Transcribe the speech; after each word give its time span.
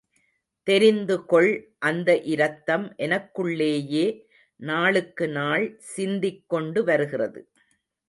தெரிந்து 0.67 1.25
கொள் 1.25 1.49
அந்த 1.79 2.09
இரத்தம் 2.33 2.87
எனக்குள்ளேயே 2.97 4.05
நாளுக்குநாள் 4.59 5.67
சிந்திக்கொண்டு 5.95 6.83
வருகிறது. 6.83 7.41